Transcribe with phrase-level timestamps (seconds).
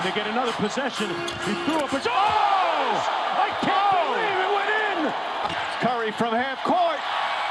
[0.00, 1.10] And they get another possession.
[1.44, 1.96] He threw up a...
[1.96, 2.08] Oh!
[2.08, 4.14] I can't oh!
[4.14, 5.12] believe it went in!
[5.80, 6.98] Curry from half court.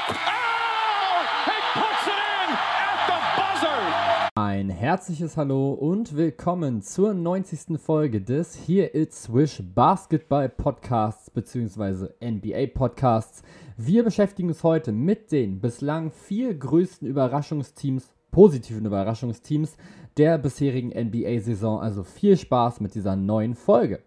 [0.08, 1.26] Oh!
[1.46, 2.48] He puts it in
[2.90, 4.30] at the buzzer!
[4.34, 7.78] Ein herzliches Hallo und willkommen zur 90.
[7.80, 12.08] Folge des Here It's Swish Basketball Podcasts bzw.
[12.20, 13.44] NBA Podcasts.
[13.76, 19.76] Wir beschäftigen uns heute mit den bislang vier größten Überraschungsteams positiven Überraschungsteams
[20.16, 21.80] der bisherigen NBA-Saison.
[21.80, 24.02] Also viel Spaß mit dieser neuen Folge.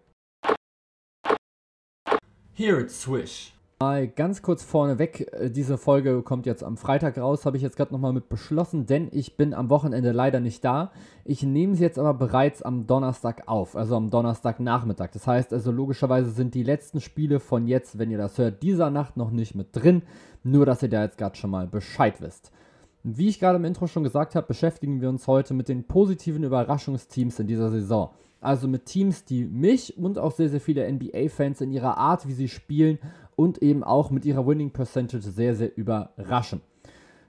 [2.52, 3.54] Here it's Swish.
[3.80, 7.76] Mal ganz kurz vorneweg, äh, diese Folge kommt jetzt am Freitag raus, habe ich jetzt
[7.76, 10.92] gerade nochmal mit beschlossen, denn ich bin am Wochenende leider nicht da.
[11.24, 15.10] Ich nehme sie jetzt aber bereits am Donnerstag auf, also am Donnerstagnachmittag.
[15.10, 18.90] Das heißt also logischerweise sind die letzten Spiele von jetzt, wenn ihr das hört, dieser
[18.90, 20.02] Nacht noch nicht mit drin.
[20.44, 22.52] Nur, dass ihr da jetzt gerade schon mal Bescheid wisst.
[23.06, 26.42] Wie ich gerade im Intro schon gesagt habe, beschäftigen wir uns heute mit den positiven
[26.42, 28.08] Überraschungsteams in dieser Saison.
[28.40, 32.32] Also mit Teams, die mich und auch sehr, sehr viele NBA-Fans in ihrer Art, wie
[32.32, 32.98] sie spielen
[33.36, 36.62] und eben auch mit ihrer Winning Percentage sehr, sehr überraschen.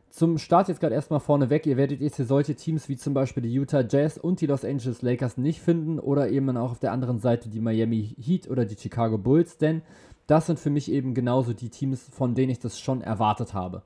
[0.09, 3.43] Zum Start jetzt gerade erstmal vorneweg, ihr werdet jetzt hier solche Teams wie zum Beispiel
[3.43, 6.93] die Utah Jazz und die Los Angeles Lakers nicht finden oder eben auch auf der
[6.93, 9.81] anderen Seite die Miami Heat oder die Chicago Bulls, denn
[10.25, 13.83] das sind für mich eben genauso die Teams, von denen ich das schon erwartet habe.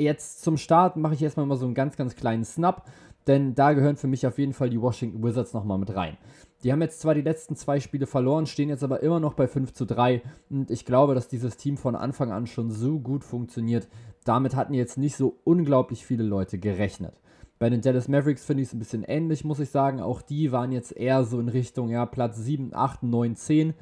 [0.00, 2.86] Jetzt zum Start mache ich erstmal mal so einen ganz, ganz kleinen Snap,
[3.26, 6.16] denn da gehören für mich auf jeden Fall die Washington Wizards nochmal mit rein.
[6.62, 9.46] Die haben jetzt zwar die letzten zwei Spiele verloren, stehen jetzt aber immer noch bei
[9.46, 13.24] 5 zu 3 und ich glaube, dass dieses Team von Anfang an schon so gut
[13.24, 13.88] funktioniert.
[14.24, 17.12] Damit hatten jetzt nicht so unglaublich viele Leute gerechnet.
[17.58, 20.00] Bei den Dallas Mavericks finde ich es ein bisschen ähnlich, muss ich sagen.
[20.00, 23.74] Auch die waren jetzt eher so in Richtung ja, Platz 7, 8, 9, 10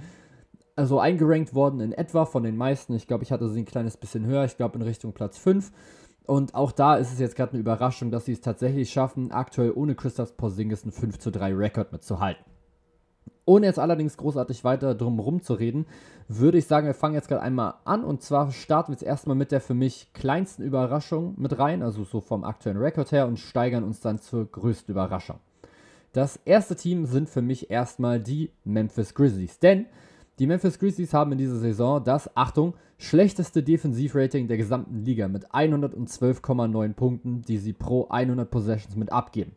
[0.79, 2.95] also eingerankt worden in etwa von den meisten.
[2.95, 4.45] Ich glaube, ich hatte sie ein kleines bisschen höher.
[4.45, 5.73] Ich glaube in Richtung Platz 5.
[6.29, 9.73] Und auch da ist es jetzt gerade eine Überraschung, dass sie es tatsächlich schaffen, aktuell
[9.75, 12.45] ohne Christoph Porzingis einen 5 zu 3 Rekord mitzuhalten.
[13.47, 15.87] Ohne jetzt allerdings großartig weiter drum herum zu reden,
[16.29, 18.05] würde ich sagen, wir fangen jetzt gerade einmal an.
[18.05, 22.05] Und zwar starten wir jetzt erstmal mit der für mich kleinsten Überraschung mit rein, also
[22.05, 25.39] so vom aktuellen Rekord her, und steigern uns dann zur größten Überraschung.
[26.13, 29.61] Das erste Team sind für mich erstmal die Memphis Grizzlies.
[29.61, 29.87] Denn
[30.39, 35.51] die Memphis Grizzlies haben in dieser Saison das, Achtung, schlechteste Defensivrating der gesamten Liga mit
[35.51, 39.53] 112,9 Punkten, die sie pro 100 Possessions mit abgeben.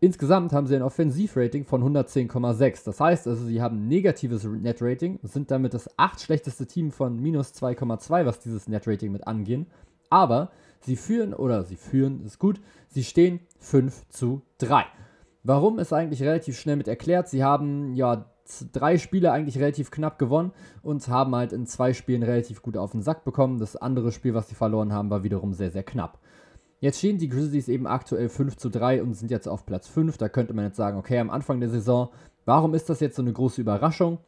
[0.00, 2.84] Insgesamt haben sie ein Offensivrating von 110,6.
[2.84, 7.54] Das heißt also, sie haben negatives Netrating, sind damit das acht schlechteste Team von minus
[7.54, 9.66] 2,2, was dieses Netrating mit angehen.
[10.10, 10.50] Aber
[10.80, 14.84] sie führen, oder sie führen, ist gut, sie stehen 5 zu 3.
[15.42, 17.28] Warum ist eigentlich relativ schnell mit erklärt.
[17.28, 18.26] Sie haben ja
[18.72, 22.92] drei Spiele eigentlich relativ knapp gewonnen und haben halt in zwei Spielen relativ gut auf
[22.92, 23.58] den Sack bekommen.
[23.58, 26.18] Das andere Spiel, was sie verloren haben, war wiederum sehr, sehr knapp.
[26.80, 30.18] Jetzt stehen die Grizzlies eben aktuell 5 zu 3 und sind jetzt auf Platz 5.
[30.18, 32.10] Da könnte man jetzt sagen, okay, am Anfang der Saison,
[32.44, 34.18] warum ist das jetzt so eine große Überraschung?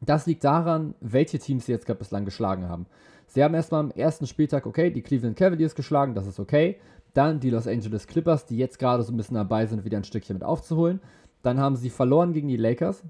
[0.00, 2.86] Das liegt daran, welche Teams sie jetzt gerade bislang geschlagen haben.
[3.26, 6.78] Sie haben erstmal am ersten Spieltag, okay, die Cleveland Cavaliers geschlagen, das ist okay.
[7.12, 10.04] Dann die Los Angeles Clippers, die jetzt gerade so ein bisschen dabei sind, wieder ein
[10.04, 11.00] Stückchen mit aufzuholen.
[11.42, 13.02] Dann haben sie verloren gegen die Lakers,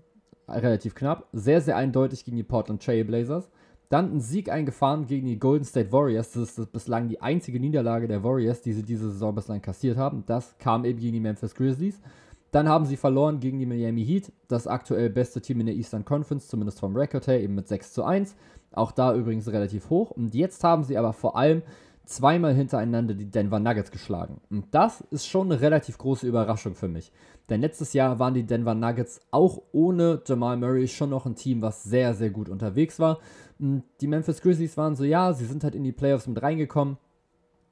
[0.48, 3.48] relativ knapp, sehr, sehr eindeutig gegen die Portland Trail Blazers.
[3.88, 6.32] Dann ein Sieg eingefahren gegen die Golden State Warriors.
[6.32, 10.24] Das ist bislang die einzige Niederlage der Warriors, die sie diese Saison bislang kassiert haben.
[10.26, 12.00] Das kam eben gegen die Memphis Grizzlies.
[12.50, 16.04] Dann haben sie verloren gegen die Miami Heat, das aktuell beste Team in der Eastern
[16.04, 18.36] Conference, zumindest vom Record her, eben mit 6 zu 1.
[18.72, 20.12] Auch da übrigens relativ hoch.
[20.12, 21.62] Und jetzt haben sie aber vor allem
[22.06, 24.40] zweimal hintereinander die Denver Nuggets geschlagen.
[24.50, 27.12] Und das ist schon eine relativ große Überraschung für mich.
[27.48, 31.62] Denn letztes Jahr waren die Denver Nuggets auch ohne Jamal Murray schon noch ein Team,
[31.62, 33.18] was sehr, sehr gut unterwegs war.
[33.58, 36.96] Und die Memphis Grizzlies waren so, ja, sie sind halt in die Playoffs mit reingekommen,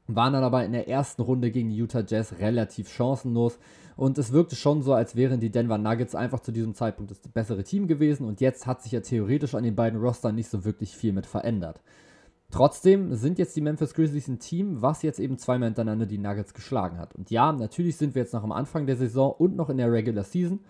[0.06, 3.58] waren dann aber in der ersten Runde gegen die Utah Jazz relativ chancenlos.
[3.96, 7.20] Und es wirkte schon so, als wären die Denver Nuggets einfach zu diesem Zeitpunkt das
[7.20, 8.26] bessere Team gewesen.
[8.26, 11.26] Und jetzt hat sich ja theoretisch an den beiden Rostern nicht so wirklich viel mit
[11.26, 11.80] verändert.
[12.52, 16.52] Trotzdem sind jetzt die Memphis Grizzlies ein Team, was jetzt eben zweimal hintereinander die Nuggets
[16.52, 17.14] geschlagen hat.
[17.14, 19.90] Und ja, natürlich sind wir jetzt noch am Anfang der Saison und noch in der
[19.90, 20.60] Regular Season.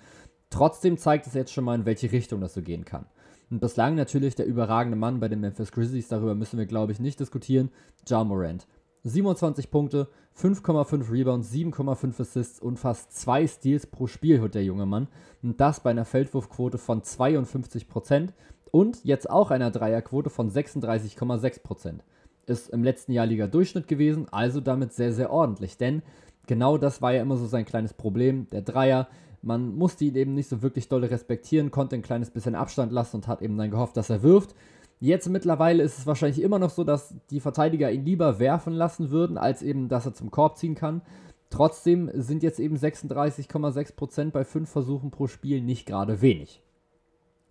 [0.48, 3.06] Trotzdem zeigt es jetzt schon mal, in welche Richtung das so gehen kann.
[3.50, 7.00] Und bislang natürlich der überragende Mann bei den Memphis Grizzlies, darüber müssen wir, glaube ich,
[7.00, 7.70] nicht diskutieren,
[8.06, 8.68] Ja Morant.
[9.02, 10.08] 27 Punkte,
[10.38, 15.08] 5,5 Rebounds, 7,5 Assists und fast 2 Steals pro Spiel hat der junge Mann.
[15.42, 18.28] Und das bei einer Feldwurfquote von 52%
[18.72, 22.00] und jetzt auch einer Dreierquote von 36,6%.
[22.46, 25.76] Ist im letzten Jahr Liga-Durchschnitt gewesen, also damit sehr, sehr ordentlich.
[25.76, 26.02] Denn
[26.48, 28.48] genau das war ja immer so sein kleines Problem.
[28.50, 29.06] Der Dreier,
[29.42, 33.16] man musste ihn eben nicht so wirklich doll respektieren, konnte ein kleines bisschen Abstand lassen
[33.16, 34.56] und hat eben dann gehofft, dass er wirft.
[34.98, 39.10] Jetzt mittlerweile ist es wahrscheinlich immer noch so, dass die Verteidiger ihn lieber werfen lassen
[39.10, 41.02] würden, als eben, dass er zum Korb ziehen kann.
[41.50, 46.62] Trotzdem sind jetzt eben 36,6% bei 5 Versuchen pro Spiel nicht gerade wenig.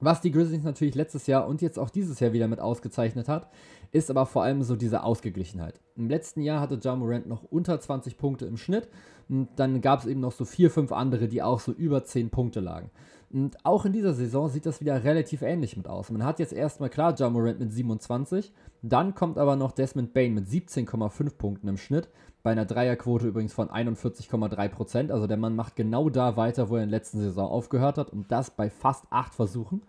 [0.04, 3.48] Was die Grizzlies natürlich letztes Jahr und jetzt auch dieses Jahr wieder mit ausgezeichnet hat,
[3.92, 5.80] ist aber vor allem so diese Ausgeglichenheit.
[5.96, 8.88] Im letzten Jahr hatte Ja Morant noch unter 20 Punkte im Schnitt
[9.30, 12.32] und dann gab es eben noch so vier, fünf andere, die auch so über 10
[12.32, 12.90] Punkte lagen.
[13.34, 16.10] Und auch in dieser Saison sieht das wieder relativ ähnlich mit aus.
[16.12, 18.52] Man hat jetzt erstmal klar Ja Morant mit 27,
[18.82, 22.10] dann kommt aber noch Desmond Bain mit 17,5 Punkten im Schnitt,
[22.44, 25.12] bei einer Dreierquote übrigens von 41,3%.
[25.12, 28.10] Also der Mann macht genau da weiter, wo er in der letzten Saison aufgehört hat
[28.10, 29.84] und das bei fast 8 Versuchen.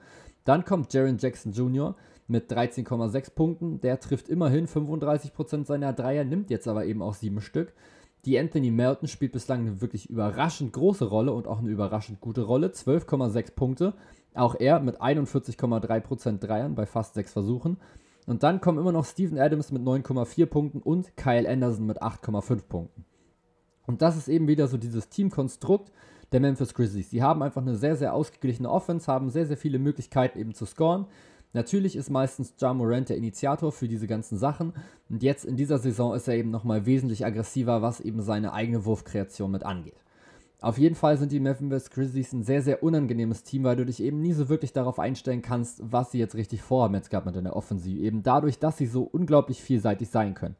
[0.45, 1.95] Dann kommt Jaron Jackson Jr.
[2.29, 3.81] mit 13,6 Punkten.
[3.81, 7.73] Der trifft immerhin 35% seiner Dreier, nimmt jetzt aber eben auch 7 Stück.
[8.25, 12.43] Die Anthony Melton spielt bislang eine wirklich überraschend große Rolle und auch eine überraschend gute
[12.43, 12.69] Rolle.
[12.69, 13.95] 12,6 Punkte.
[14.35, 17.79] Auch er mit 41,3% Dreiern bei fast 6 Versuchen.
[18.27, 22.63] Und dann kommen immer noch Steven Adams mit 9,4 Punkten und Kyle Anderson mit 8,5
[22.69, 23.05] Punkten.
[23.87, 25.91] Und das ist eben wieder so dieses Teamkonstrukt
[26.31, 27.11] der Memphis Grizzlies.
[27.11, 30.65] Sie haben einfach eine sehr, sehr ausgeglichene Offense, haben sehr, sehr viele Möglichkeiten eben zu
[30.65, 31.07] scoren.
[31.55, 34.73] Natürlich ist meistens Ja Morant der Initiator für diese ganzen Sachen.
[35.11, 38.85] Und jetzt in dieser Saison ist er eben nochmal wesentlich aggressiver, was eben seine eigene
[38.85, 40.03] Wurfkreation mit angeht.
[40.63, 44.01] Auf jeden Fall sind die Memphis Grizzlies ein sehr, sehr unangenehmes Team, weil du dich
[44.01, 47.37] eben nie so wirklich darauf einstellen kannst, was sie jetzt richtig vorhaben jetzt gerade mit
[47.37, 48.01] in der Offensive.
[48.01, 50.55] Eben dadurch, dass sie so unglaublich vielseitig sein können.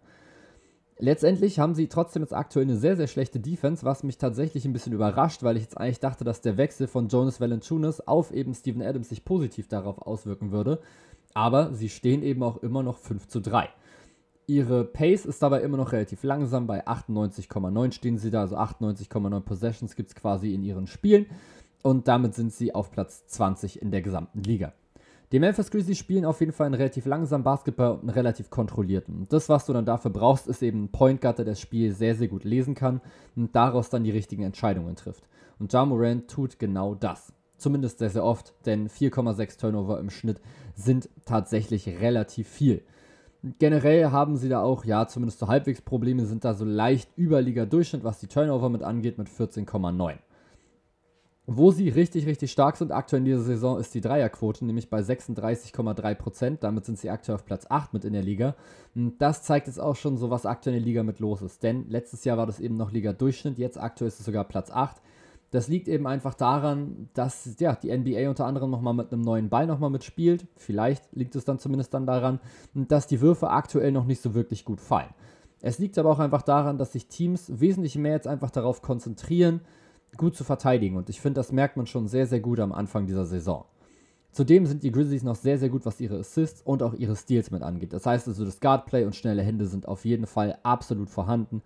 [0.99, 4.73] Letztendlich haben sie trotzdem jetzt aktuell eine sehr, sehr schlechte Defense, was mich tatsächlich ein
[4.73, 8.55] bisschen überrascht, weil ich jetzt eigentlich dachte, dass der Wechsel von Jonas Valanciunas auf eben
[8.55, 10.81] Steven Adams sich positiv darauf auswirken würde.
[11.35, 13.69] Aber sie stehen eben auch immer noch 5 zu 3.
[14.47, 16.67] Ihre Pace ist dabei immer noch relativ langsam.
[16.67, 21.27] Bei 98,9 stehen sie da, also 98,9 Possessions gibt es quasi in ihren Spielen.
[21.83, 24.73] Und damit sind sie auf Platz 20 in der gesamten Liga.
[25.33, 29.27] Die Memphis Grizzlies spielen auf jeden Fall einen relativ langsamen Basketball und einen relativ kontrollierten.
[29.31, 32.15] Das, was du dann dafür brauchst, ist eben ein Point Guard, der das Spiel sehr,
[32.15, 33.01] sehr gut lesen kann
[33.35, 35.27] und daraus dann die richtigen Entscheidungen trifft.
[35.59, 37.33] Und Ja Morant tut genau das.
[37.57, 40.39] Zumindest sehr, sehr oft, denn 4,6 Turnover im Schnitt
[40.75, 42.83] sind tatsächlich relativ viel.
[43.59, 47.41] Generell haben sie da auch, ja, zumindest so halbwegs Probleme, sind da so leicht über
[47.41, 50.19] Liga-Durchschnitt, was die Turnover mit angeht, mit 14,9.
[51.47, 55.01] Wo sie richtig, richtig stark sind aktuell in dieser Saison ist die Dreierquote, nämlich bei
[55.01, 56.59] 36,3%.
[56.61, 58.55] Damit sind sie aktuell auf Platz 8 mit in der Liga.
[58.95, 61.65] Und das zeigt jetzt auch schon so, was aktuell in der Liga mit los ist.
[61.65, 65.03] Denn letztes Jahr war das eben noch Liga-Durchschnitt, jetzt aktuell ist es sogar Platz 8.
[65.51, 69.51] Das liegt eben einfach daran, dass ja, die NBA unter anderem nochmal mit einem neuen
[69.51, 70.47] Ball nochmal mitspielt.
[70.57, 72.41] Vielleicht liegt es dann zumindest dann daran,
[72.73, 75.13] dass die Würfe aktuell noch nicht so wirklich gut fallen.
[75.61, 79.61] Es liegt aber auch einfach daran, dass sich Teams wesentlich mehr jetzt einfach darauf konzentrieren,
[80.17, 80.97] gut zu verteidigen.
[80.97, 83.65] Und ich finde, das merkt man schon sehr, sehr gut am Anfang dieser Saison.
[84.31, 87.51] Zudem sind die Grizzlies noch sehr, sehr gut, was ihre Assists und auch ihre Steals
[87.51, 87.93] mit angeht.
[87.93, 91.63] Das heißt also, das Guardplay und schnelle Hände sind auf jeden Fall absolut vorhanden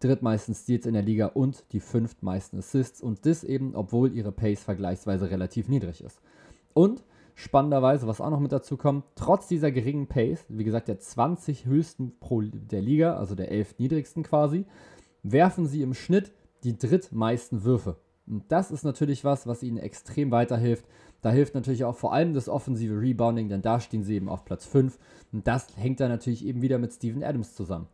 [0.00, 4.62] drittmeisten Steals in der Liga und die fünftmeisten Assists und das eben, obwohl ihre Pace
[4.62, 6.20] vergleichsweise relativ niedrig ist.
[6.72, 7.04] Und
[7.34, 11.66] spannenderweise, was auch noch mit dazu kommt, trotz dieser geringen Pace, wie gesagt der 20
[11.66, 14.64] höchsten pro der Liga, also der 11 niedrigsten quasi,
[15.22, 16.32] werfen sie im Schnitt
[16.64, 17.96] die drittmeisten Würfe.
[18.26, 20.86] Und das ist natürlich was, was ihnen extrem weiterhilft.
[21.22, 24.44] Da hilft natürlich auch vor allem das offensive Rebounding, denn da stehen sie eben auf
[24.44, 24.98] Platz 5.
[25.32, 27.88] Und das hängt dann natürlich eben wieder mit Steven Adams zusammen.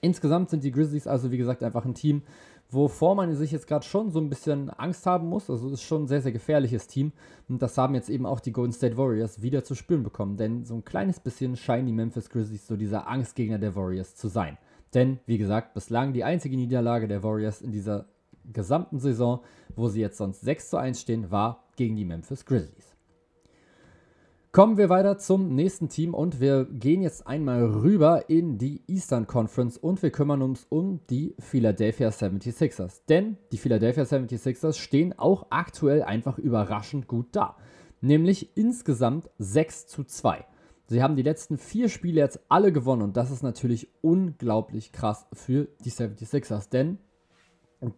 [0.00, 2.22] Insgesamt sind die Grizzlies also, wie gesagt, einfach ein Team,
[2.70, 5.50] wovor man sich jetzt gerade schon so ein bisschen Angst haben muss.
[5.50, 7.12] Also es ist schon ein sehr, sehr gefährliches Team.
[7.48, 10.36] Und das haben jetzt eben auch die Golden State Warriors wieder zu spüren bekommen.
[10.36, 14.28] Denn so ein kleines bisschen scheinen die Memphis Grizzlies so dieser Angstgegner der Warriors zu
[14.28, 14.56] sein.
[14.94, 18.06] Denn, wie gesagt, bislang die einzige Niederlage der Warriors in dieser
[18.52, 19.40] gesamten Saison,
[19.76, 22.90] wo sie jetzt sonst 6 zu 1 stehen, war gegen die Memphis Grizzlies.
[24.52, 29.28] Kommen wir weiter zum nächsten Team und wir gehen jetzt einmal rüber in die Eastern
[29.28, 33.02] Conference und wir kümmern uns um die Philadelphia 76ers.
[33.08, 37.56] Denn die Philadelphia 76ers stehen auch aktuell einfach überraschend gut da.
[38.00, 40.44] Nämlich insgesamt 6 zu 2.
[40.90, 45.26] Sie haben die letzten vier Spiele jetzt alle gewonnen und das ist natürlich unglaublich krass
[45.32, 46.98] für die 76ers, denn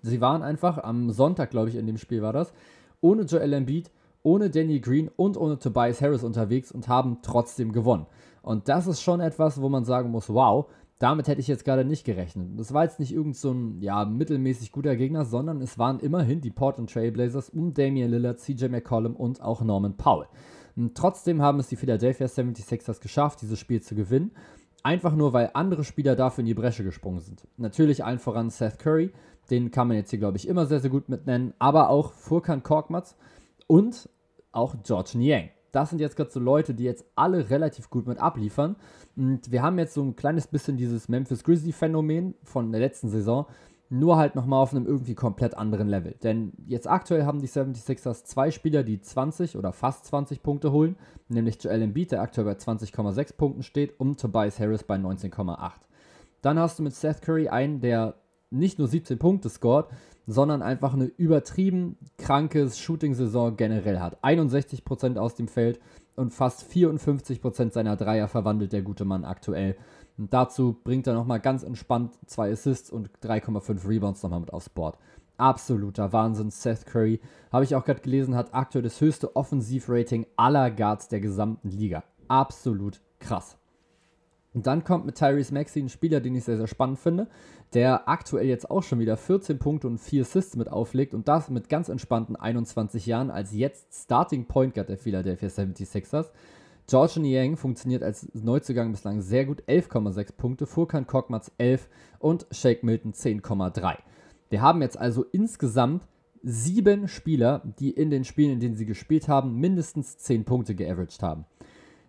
[0.02, 2.52] sie waren einfach am Sonntag, glaube ich, in dem Spiel war das,
[3.00, 3.90] ohne Joel Embiid
[4.22, 8.06] ohne Danny Green und ohne Tobias Harris unterwegs und haben trotzdem gewonnen.
[8.42, 10.66] Und das ist schon etwas, wo man sagen muss, wow,
[10.98, 12.48] damit hätte ich jetzt gerade nicht gerechnet.
[12.58, 16.40] Das war jetzt nicht irgend so ein ja, mittelmäßig guter Gegner, sondern es waren immerhin
[16.40, 20.28] die Portland Trailblazers um Damian Lillard, CJ McCollum und auch Norman Powell.
[20.76, 24.32] Und trotzdem haben es die Philadelphia 76ers geschafft, dieses Spiel zu gewinnen.
[24.82, 27.46] Einfach nur, weil andere Spieler dafür in die Bresche gesprungen sind.
[27.56, 29.12] Natürlich allen voran Seth Curry,
[29.50, 32.12] den kann man jetzt hier, glaube ich, immer sehr, sehr gut mit nennen, aber auch
[32.12, 33.16] Furkan Korkmaz,
[33.72, 34.08] und
[34.52, 35.48] auch George Niang.
[35.70, 38.76] Das sind jetzt gerade so Leute, die jetzt alle relativ gut mit abliefern.
[39.16, 43.46] Und wir haben jetzt so ein kleines bisschen dieses Memphis Grizzly-Phänomen von der letzten Saison,
[43.92, 46.14] nur halt nochmal auf einem irgendwie komplett anderen Level.
[46.22, 50.96] Denn jetzt aktuell haben die 76ers zwei Spieler, die 20 oder fast 20 Punkte holen,
[51.28, 55.72] nämlich Joel Embiid, der aktuell bei 20,6 Punkten steht, und Tobias Harris bei 19,8.
[56.40, 58.14] Dann hast du mit Seth Curry einen, der
[58.50, 59.88] nicht nur 17 Punkte scored,
[60.26, 64.24] sondern einfach eine übertrieben kranke Shooting-Saison generell hat.
[64.24, 65.80] 61% aus dem Feld
[66.16, 69.76] und fast 54% seiner Dreier verwandelt der gute Mann aktuell.
[70.18, 74.68] Und dazu bringt er nochmal ganz entspannt zwei Assists und 3,5 Rebounds nochmal mit aufs
[74.68, 74.98] Board.
[75.38, 76.50] Absoluter Wahnsinn.
[76.50, 81.20] Seth Curry, habe ich auch gerade gelesen, hat aktuell das höchste Offensivrating aller Guards der
[81.20, 82.04] gesamten Liga.
[82.28, 83.56] Absolut krass.
[84.54, 87.28] Und dann kommt mit Tyrese Maxey ein Spieler, den ich sehr, sehr spannend finde,
[87.72, 91.48] der aktuell jetzt auch schon wieder 14 Punkte und 4 Assists mit auflegt und das
[91.48, 96.26] mit ganz entspannten 21 Jahren als jetzt Starting Point Guard der Philadelphia 76ers.
[96.92, 102.82] George Niang funktioniert als Neuzugang bislang sehr gut, 11,6 Punkte, Furkan Korkmaz 11 und Shake
[102.82, 103.96] Milton 10,3.
[104.50, 106.06] Wir haben jetzt also insgesamt
[106.42, 111.22] sieben Spieler, die in den Spielen, in denen sie gespielt haben, mindestens 10 Punkte geaveraged
[111.22, 111.46] haben.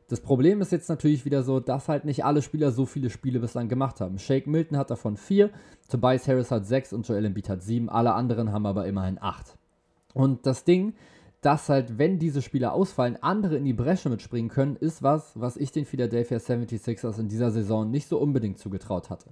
[0.09, 3.39] Das Problem ist jetzt natürlich wieder so, dass halt nicht alle Spieler so viele Spiele
[3.39, 4.19] bislang gemacht haben.
[4.19, 5.49] Shake Milton hat davon 4,
[5.87, 7.87] Tobias Harris hat 6 und Joel Embiid hat 7.
[7.87, 9.57] Alle anderen haben aber immerhin 8.
[10.13, 10.93] Und das Ding
[11.45, 15.57] dass halt, wenn diese Spieler ausfallen, andere in die Bresche mitspringen können, ist was, was
[15.57, 19.29] ich den Philadelphia 76ers in dieser Saison nicht so unbedingt zugetraut hatte.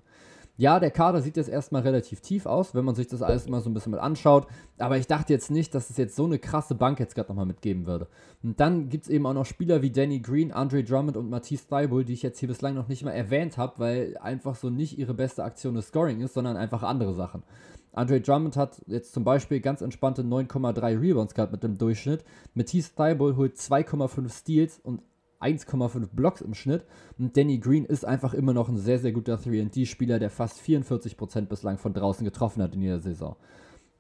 [0.58, 3.62] Ja, der Kader sieht jetzt erstmal relativ tief aus, wenn man sich das alles mal
[3.62, 4.46] so ein bisschen mit anschaut.
[4.78, 7.48] Aber ich dachte jetzt nicht, dass es jetzt so eine krasse Bank jetzt gerade nochmal
[7.48, 8.08] mitgeben würde.
[8.44, 11.66] Und dann gibt es eben auch noch Spieler wie Danny Green, Andre Drummond und Matisse
[11.68, 15.00] Thibault, die ich jetzt hier bislang noch nicht mal erwähnt habe, weil einfach so nicht
[15.00, 17.44] ihre beste Aktion des Scoring ist, sondern einfach andere Sachen.
[17.94, 22.24] Andre Drummond hat jetzt zum Beispiel ganz entspannte 9,3 Rebounds gehabt mit dem Durchschnitt.
[22.54, 25.02] Matisse Thibault holt 2,5 Steals und
[25.42, 26.86] 1,5 Blocks im Schnitt.
[27.18, 31.48] Und Danny Green ist einfach immer noch ein sehr, sehr guter 3D-Spieler, der fast 44%
[31.48, 33.36] bislang von draußen getroffen hat in dieser Saison.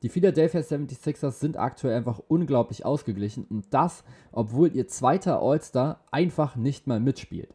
[0.04, 6.56] Die Philadelphia 76ers sind aktuell einfach unglaublich ausgeglichen und das, obwohl ihr zweiter All-Star einfach
[6.56, 7.54] nicht mal mitspielt.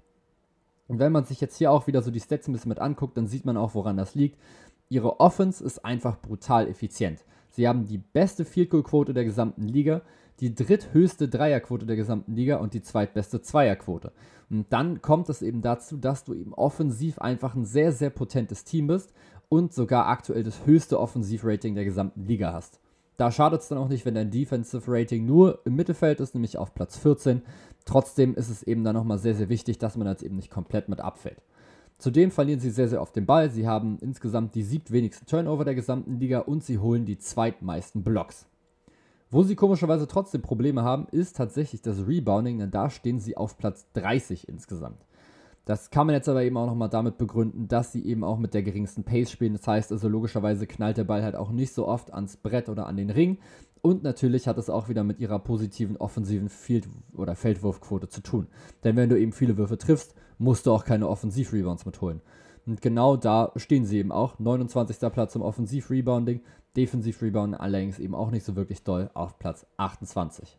[0.88, 3.16] Und wenn man sich jetzt hier auch wieder so die Stats ein bisschen mit anguckt,
[3.16, 4.38] dann sieht man auch, woran das liegt.
[4.88, 7.24] Ihre Offense ist einfach brutal effizient.
[7.50, 10.02] Sie haben die beste Field Goal Quote der gesamten Liga,
[10.40, 14.12] die dritthöchste Dreierquote der gesamten Liga und die zweitbeste Zweierquote.
[14.50, 18.64] Und dann kommt es eben dazu, dass du eben offensiv einfach ein sehr, sehr potentes
[18.64, 19.12] Team bist
[19.48, 22.78] und sogar aktuell das höchste Offensivrating der gesamten Liga hast.
[23.16, 26.58] Da schadet es dann auch nicht, wenn dein Defensive Rating nur im Mittelfeld ist, nämlich
[26.58, 27.42] auf Platz 14.
[27.86, 30.88] Trotzdem ist es eben dann nochmal sehr, sehr wichtig, dass man jetzt eben nicht komplett
[30.88, 31.42] mit abfällt.
[31.98, 33.50] Zudem verlieren sie sehr, sehr oft den Ball.
[33.50, 38.46] Sie haben insgesamt die siebtwenigsten Turnover der gesamten Liga und sie holen die zweitmeisten Blocks.
[39.30, 43.58] Wo sie komischerweise trotzdem Probleme haben, ist tatsächlich das Rebounding, denn da stehen sie auf
[43.58, 45.04] Platz 30 insgesamt.
[45.66, 48.54] Das kann man jetzt aber eben auch nochmal damit begründen, dass sie eben auch mit
[48.54, 49.54] der geringsten Pace spielen.
[49.54, 52.86] Das heißt also, logischerweise knallt der Ball halt auch nicht so oft ans Brett oder
[52.86, 53.38] an den Ring.
[53.82, 58.46] Und natürlich hat es auch wieder mit ihrer positiven offensiven Field- oder Feldwurfquote zu tun.
[58.84, 62.20] Denn wenn du eben viele Würfe triffst, musst du auch keine Offensiv-Rebounds mitholen.
[62.64, 64.38] Und genau da stehen sie eben auch.
[64.38, 64.98] 29.
[65.12, 66.42] Platz im Offensiv-Rebounding,
[66.76, 70.58] Defensiv-Rebounding allerdings eben auch nicht so wirklich doll auf Platz 28.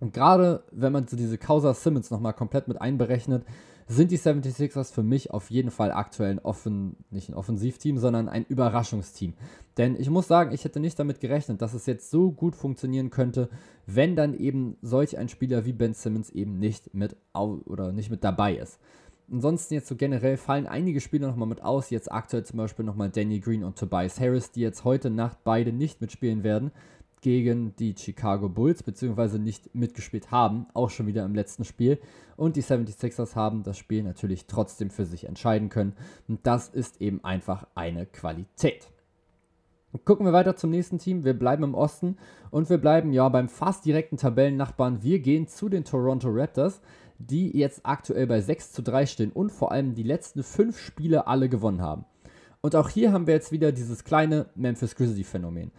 [0.00, 3.44] Und gerade wenn man so diese Causa Simmons nochmal komplett mit einberechnet,
[3.86, 8.28] sind die 76ers für mich auf jeden Fall aktuell ein offen, nicht ein Offensivteam, sondern
[8.28, 9.34] ein Überraschungsteam.
[9.76, 13.10] Denn ich muss sagen, ich hätte nicht damit gerechnet, dass es jetzt so gut funktionieren
[13.10, 13.50] könnte,
[13.86, 18.22] wenn dann eben solch ein Spieler wie Ben Simmons eben nicht mit oder nicht mit
[18.22, 18.78] dabei ist.
[19.30, 21.90] Ansonsten jetzt so generell fallen einige Spieler nochmal mit aus.
[21.90, 25.72] Jetzt aktuell zum Beispiel nochmal Danny Green und Tobias Harris, die jetzt heute Nacht beide
[25.72, 26.70] nicht mitspielen werden
[27.20, 31.98] gegen die Chicago Bulls, beziehungsweise nicht mitgespielt haben, auch schon wieder im letzten Spiel.
[32.36, 35.94] Und die 76ers haben das Spiel natürlich trotzdem für sich entscheiden können.
[36.28, 38.88] Und das ist eben einfach eine Qualität.
[40.04, 41.24] Gucken wir weiter zum nächsten Team.
[41.24, 42.16] Wir bleiben im Osten
[42.50, 45.02] und wir bleiben ja beim fast direkten Tabellennachbarn.
[45.02, 46.80] Wir gehen zu den Toronto Raptors,
[47.18, 51.26] die jetzt aktuell bei 6 zu 3 stehen und vor allem die letzten fünf Spiele
[51.26, 52.04] alle gewonnen haben.
[52.60, 55.72] Und auch hier haben wir jetzt wieder dieses kleine Memphis Grizzly Phänomen.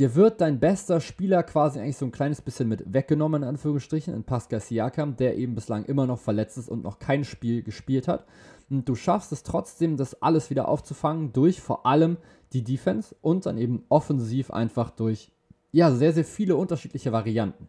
[0.00, 4.14] Dir wird dein bester Spieler quasi eigentlich so ein kleines bisschen mit weggenommen, in Anführungsstrichen,
[4.14, 8.08] in Pascal Siakam, der eben bislang immer noch verletzt ist und noch kein Spiel gespielt
[8.08, 8.24] hat.
[8.70, 12.16] Und du schaffst es trotzdem, das alles wieder aufzufangen durch vor allem
[12.54, 15.32] die Defense und dann eben offensiv einfach durch,
[15.70, 17.68] ja, sehr, sehr viele unterschiedliche Varianten.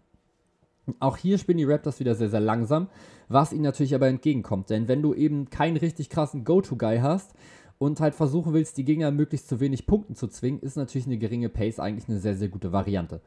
[1.02, 2.88] Auch hier spielen die Raptors wieder sehr, sehr langsam,
[3.28, 4.70] was ihnen natürlich aber entgegenkommt.
[4.70, 7.34] Denn wenn du eben keinen richtig krassen Go-To-Guy hast,
[7.82, 11.18] und halt versuchen willst, die Gegner möglichst zu wenig Punkten zu zwingen, ist natürlich eine
[11.18, 13.22] geringe Pace eigentlich eine sehr, sehr gute Variante.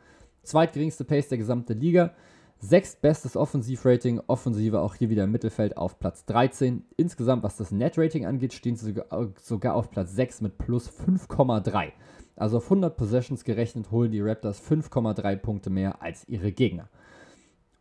[0.44, 2.14] Zweitgeringste Pace der gesamten Liga.
[2.60, 6.84] Sechstbestes Offensivrating, Offensive auch hier wieder im Mittelfeld auf Platz 13.
[6.96, 8.94] Insgesamt, was das Netrating angeht, stehen sie
[9.42, 11.88] sogar, auf Platz 6 mit plus 5,3.
[12.36, 16.88] Also auf 100 Possessions gerechnet holen die Raptors 5,3 Punkte mehr als ihre Gegner.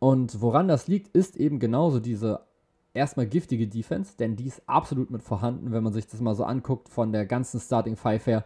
[0.00, 2.40] Und woran das liegt, ist eben genauso diese
[2.94, 6.44] erstmal giftige Defense, denn die ist absolut mit vorhanden, wenn man sich das mal so
[6.44, 8.44] anguckt von der ganzen Starting Five her.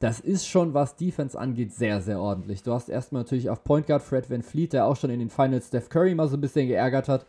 [0.00, 2.62] Das ist schon, was Defense angeht, sehr, sehr ordentlich.
[2.62, 5.28] Du hast erstmal natürlich auf Point Guard Fred Van Fleet, der auch schon in den
[5.28, 7.26] Finals Steph Curry mal so ein bisschen geärgert hat.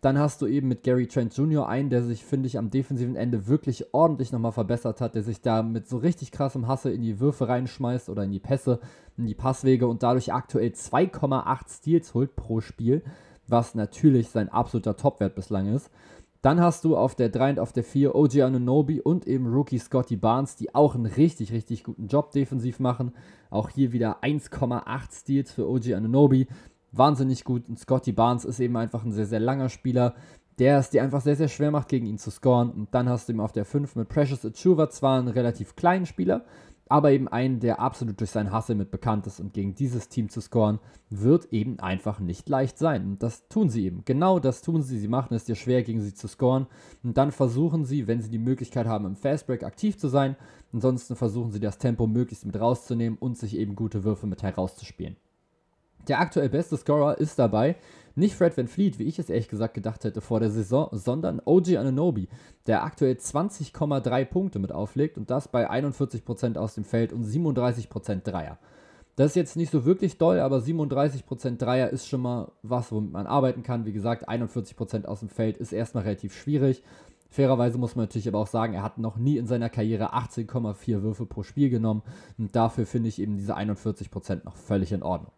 [0.00, 1.68] Dann hast du eben mit Gary Trent Jr.
[1.68, 5.40] einen, der sich, finde ich, am defensiven Ende wirklich ordentlich nochmal verbessert hat, der sich
[5.40, 8.80] da mit so richtig krassem Hasse in die Würfe reinschmeißt oder in die Pässe,
[9.16, 13.02] in die Passwege und dadurch aktuell 2,8 Steals holt pro Spiel,
[13.48, 15.90] was natürlich sein absoluter Topwert bislang ist.
[16.44, 19.78] Dann hast du auf der 3 und auf der 4 OG Anunobi und eben Rookie
[19.78, 23.12] Scotty Barnes, die auch einen richtig, richtig guten Job defensiv machen.
[23.48, 26.46] Auch hier wieder 1,8 Steals für OG Anunobi.
[26.92, 27.66] Wahnsinnig gut.
[27.66, 30.16] Und Scotty Barnes ist eben einfach ein sehr, sehr langer Spieler,
[30.58, 32.68] der es dir einfach sehr, sehr schwer macht, gegen ihn zu scoren.
[32.68, 36.04] Und dann hast du eben auf der 5 mit Precious Achuva zwar einen relativ kleinen
[36.04, 36.44] Spieler,
[36.88, 39.40] aber eben einen, der absolut durch seinen Hustle mit bekannt ist.
[39.40, 43.04] Und gegen dieses Team zu scoren, wird eben einfach nicht leicht sein.
[43.06, 44.04] Und das tun sie eben.
[44.04, 44.98] Genau das tun sie.
[44.98, 46.66] Sie machen es dir schwer, gegen sie zu scoren.
[47.02, 50.36] Und dann versuchen sie, wenn sie die Möglichkeit haben, im Fastbreak aktiv zu sein,
[50.72, 55.16] ansonsten versuchen sie das Tempo möglichst mit rauszunehmen und sich eben gute Würfe mit herauszuspielen.
[56.08, 57.76] Der aktuell beste Scorer ist dabei
[58.16, 61.40] nicht Fred Van Fleet, wie ich es ehrlich gesagt gedacht hätte vor der Saison, sondern
[61.44, 62.28] OG Ananobi,
[62.66, 68.22] der aktuell 20,3 Punkte mit auflegt und das bei 41% aus dem Feld und 37%
[68.22, 68.58] Dreier.
[69.16, 73.12] Das ist jetzt nicht so wirklich doll, aber 37% Dreier ist schon mal was, womit
[73.12, 73.86] man arbeiten kann.
[73.86, 76.82] Wie gesagt, 41% aus dem Feld ist erstmal relativ schwierig.
[77.30, 81.02] Fairerweise muss man natürlich aber auch sagen, er hat noch nie in seiner Karriere 18,4
[81.02, 82.02] Würfe pro Spiel genommen
[82.38, 85.32] und dafür finde ich eben diese 41% noch völlig in Ordnung.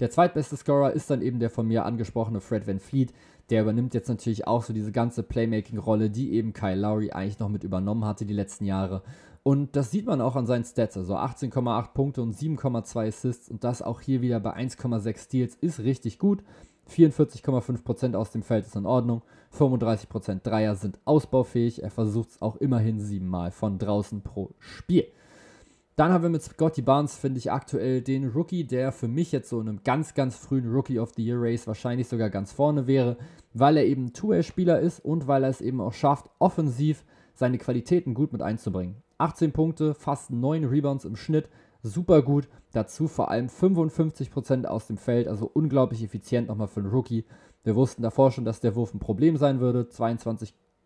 [0.00, 3.12] Der zweitbeste Scorer ist dann eben der von mir angesprochene Fred Van Fleet.
[3.48, 7.48] Der übernimmt jetzt natürlich auch so diese ganze Playmaking-Rolle, die eben Kyle Lowry eigentlich noch
[7.48, 9.02] mit übernommen hatte die letzten Jahre.
[9.42, 10.96] Und das sieht man auch an seinen Stats.
[10.96, 15.78] Also 18,8 Punkte und 7,2 Assists und das auch hier wieder bei 1,6 Steals ist
[15.80, 16.42] richtig gut.
[16.90, 19.22] 44,5% aus dem Feld ist in Ordnung.
[19.56, 21.82] 35% Dreier sind ausbaufähig.
[21.82, 25.06] Er versucht es auch immerhin siebenmal von draußen pro Spiel.
[25.96, 29.48] Dann haben wir mit Scotty Barnes, finde ich, aktuell den Rookie, der für mich jetzt
[29.48, 32.86] so in einem ganz, ganz frühen Rookie of the Year Race wahrscheinlich sogar ganz vorne
[32.86, 33.16] wäre,
[33.54, 38.12] weil er eben Two-Way-Spieler ist und weil er es eben auch schafft, offensiv seine Qualitäten
[38.12, 38.96] gut mit einzubringen.
[39.16, 41.48] 18 Punkte, fast 9 Rebounds im Schnitt,
[41.82, 42.46] super gut.
[42.74, 47.24] Dazu vor allem 55% aus dem Feld, also unglaublich effizient nochmal für einen Rookie.
[47.64, 49.88] Wir wussten davor schon, dass der Wurf ein Problem sein würde.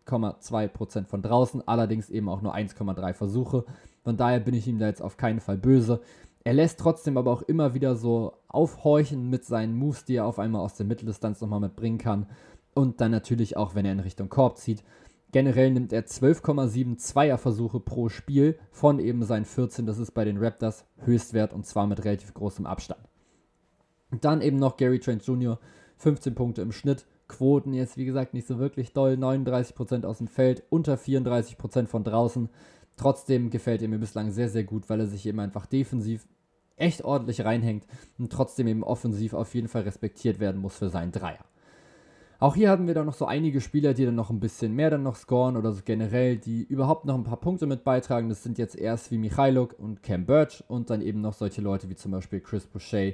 [0.07, 3.65] 22,2% von draußen, allerdings eben auch nur 1,3 Versuche.
[4.03, 6.01] Von daher bin ich ihm da jetzt auf keinen Fall böse.
[6.43, 10.39] Er lässt trotzdem aber auch immer wieder so aufhorchen mit seinen Moves, die er auf
[10.39, 12.25] einmal aus der Mitteldistanz nochmal mitbringen kann.
[12.73, 14.83] Und dann natürlich auch, wenn er in Richtung Korb zieht.
[15.31, 19.85] Generell nimmt er 12,7 Zweierversuche pro Spiel von eben seinen 14.
[19.85, 23.01] Das ist bei den Raptors Höchstwert und zwar mit relativ großem Abstand.
[24.19, 25.59] Dann eben noch Gary Trent Jr.,
[25.97, 27.05] 15 Punkte im Schnitt.
[27.31, 29.13] Quoten jetzt, wie gesagt, nicht so wirklich doll.
[29.13, 32.49] 39% aus dem Feld, unter 34% von draußen.
[32.97, 36.27] Trotzdem gefällt er mir bislang sehr, sehr gut, weil er sich eben einfach defensiv
[36.75, 37.85] echt ordentlich reinhängt
[38.19, 41.45] und trotzdem eben offensiv auf jeden Fall respektiert werden muss für seinen Dreier.
[42.39, 44.89] Auch hier haben wir dann noch so einige Spieler, die dann noch ein bisschen mehr
[44.89, 48.29] dann noch scoren oder so generell, die überhaupt noch ein paar Punkte mit beitragen.
[48.29, 51.87] Das sind jetzt erst wie Michailuk und Cam Birch und dann eben noch solche Leute
[51.89, 53.13] wie zum Beispiel Chris Boucher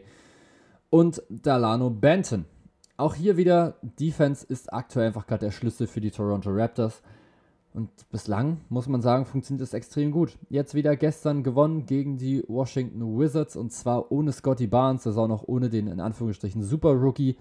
[0.90, 2.46] und Dalano Benton.
[2.98, 7.04] Auch hier wieder, Defense ist aktuell einfach gerade der Schlüssel für die Toronto Raptors.
[7.74, 10.40] Und bislang muss man sagen, funktioniert es extrem gut.
[10.50, 15.28] Jetzt wieder gestern gewonnen gegen die Washington Wizards und zwar ohne Scotty Barnes, ist auch
[15.28, 17.38] noch ohne den in Anführungsstrichen Super Rookie.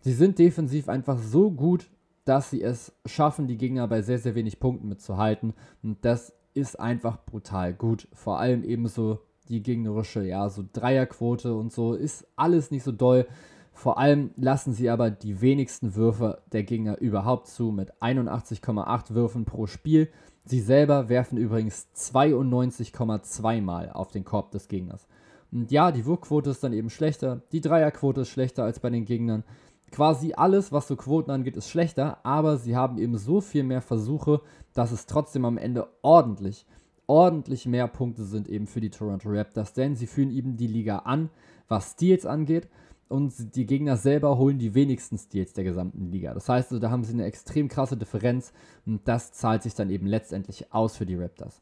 [0.00, 1.90] Sie sind defensiv einfach so gut,
[2.24, 5.52] dass sie es schaffen, die Gegner bei sehr, sehr wenig Punkten mitzuhalten.
[5.82, 8.08] Und das ist einfach brutal gut.
[8.14, 9.18] Vor allem ebenso
[9.50, 13.26] die gegnerische, ja, so Dreierquote und so ist alles nicht so doll.
[13.74, 19.44] Vor allem lassen sie aber die wenigsten Würfe der Gegner überhaupt zu mit 81,8 Würfen
[19.44, 20.08] pro Spiel.
[20.44, 25.08] Sie selber werfen übrigens 92,2 Mal auf den Korb des Gegners.
[25.50, 29.04] Und ja, die Wurfquote ist dann eben schlechter, die Dreierquote ist schlechter als bei den
[29.04, 29.42] Gegnern.
[29.90, 33.82] Quasi alles, was so Quoten angeht, ist schlechter, aber sie haben eben so viel mehr
[33.82, 34.40] Versuche,
[34.72, 36.64] dass es trotzdem am Ende ordentlich,
[37.06, 40.98] ordentlich mehr Punkte sind eben für die Toronto Raptors, denn sie führen eben die Liga
[40.98, 41.30] an,
[41.68, 42.68] was Steals angeht
[43.08, 46.34] und die Gegner selber holen die wenigsten Steals der gesamten Liga.
[46.34, 48.52] Das heißt, also, da haben sie eine extrem krasse Differenz
[48.86, 51.60] und das zahlt sich dann eben letztendlich aus für die Raptors.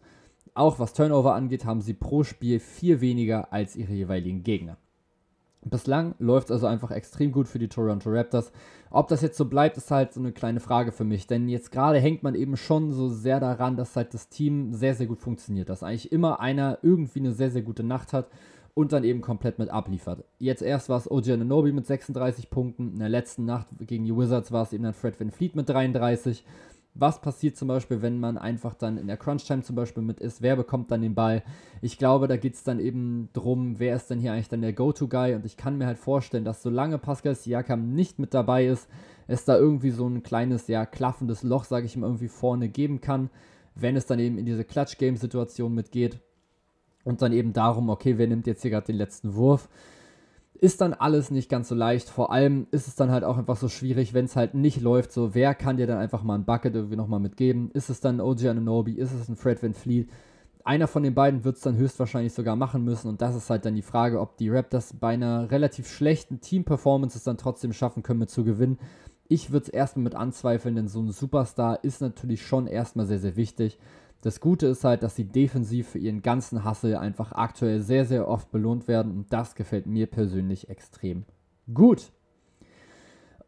[0.55, 4.77] Auch was Turnover angeht, haben sie pro Spiel vier weniger als ihre jeweiligen Gegner.
[5.65, 8.51] Bislang läuft es also einfach extrem gut für die Toronto Raptors.
[8.91, 11.29] Ob das jetzt so bleibt, ist halt so eine kleine Frage für mich.
[11.29, 14.97] Denn jetzt gerade hängt man eben schon so sehr daran, dass halt das Team sehr,
[14.97, 15.69] sehr gut funktioniert.
[15.69, 18.29] Dass eigentlich immer einer irgendwie eine sehr, sehr gute Nacht hat
[18.75, 20.25] und dann eben komplett mit abliefert.
[20.39, 22.93] Jetzt erst war es OG Ananobi mit 36 Punkten.
[22.93, 25.69] In der letzten Nacht gegen die Wizards war es eben dann Fred Van Fleet mit
[25.69, 26.45] 33
[26.95, 30.43] was passiert zum Beispiel, wenn man einfach dann in der Crunch-Time zum Beispiel mit ist,
[30.43, 31.43] wer bekommt dann den Ball.
[31.81, 34.75] Ich glaube, da geht es dann eben drum, wer ist denn hier eigentlich dann der
[34.75, 38.89] Go-To-Guy und ich kann mir halt vorstellen, dass solange Pascal Siakam nicht mit dabei ist,
[39.27, 43.01] es da irgendwie so ein kleines, ja, klaffendes Loch, sage ich mal, irgendwie vorne geben
[43.01, 43.31] kann,
[43.75, 46.21] wenn es dann eben in diese Clutch-Game-Situation mitgeht
[47.05, 49.69] und dann eben darum, okay, wer nimmt jetzt hier gerade den letzten Wurf
[50.63, 52.09] ist dann alles nicht ganz so leicht.
[52.09, 55.11] Vor allem ist es dann halt auch einfach so schwierig, wenn es halt nicht läuft.
[55.11, 57.73] So, wer kann dir dann einfach mal ein Bucket irgendwie nochmal mitgeben?
[57.73, 58.93] Ist es dann OG Ananobi?
[58.93, 60.09] Ist es ein Fred Van Fleet?
[60.63, 63.09] Einer von den beiden wird es dann höchstwahrscheinlich sogar machen müssen.
[63.09, 67.19] Und das ist halt dann die Frage, ob die Raptors bei einer relativ schlechten Team-Performance
[67.19, 68.79] es dann trotzdem schaffen können, mit zu gewinnen.
[69.27, 73.19] Ich würde es erstmal mit anzweifeln, denn so ein Superstar ist natürlich schon erstmal sehr,
[73.19, 73.81] sehr wichtig.
[74.23, 78.29] Das Gute ist halt, dass sie defensiv für ihren ganzen Hassel einfach aktuell sehr, sehr
[78.29, 81.25] oft belohnt werden und das gefällt mir persönlich extrem
[81.75, 82.13] gut.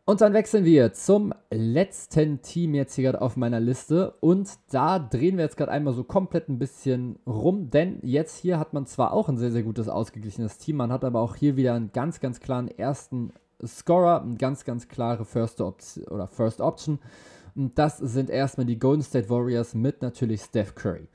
[0.05, 4.15] Und dann wechseln wir zum letzten Team jetzt hier gerade auf meiner Liste.
[4.21, 8.59] Und da drehen wir jetzt gerade einmal so komplett ein bisschen rum, denn jetzt hier
[8.59, 11.57] hat man zwar auch ein sehr, sehr gutes ausgeglichenes Team, man hat aber auch hier
[11.57, 13.33] wieder einen ganz, ganz klaren ersten
[13.65, 16.99] Scorer, eine ganz, ganz klare First, Option, oder First Option.
[17.55, 21.07] Und das sind erstmal die Golden State Warriors mit natürlich Steph Curry.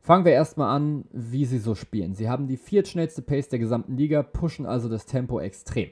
[0.00, 2.14] Fangen wir erstmal an, wie sie so spielen.
[2.14, 5.90] Sie haben die viertschnellste Pace der gesamten Liga, pushen also das Tempo extrem.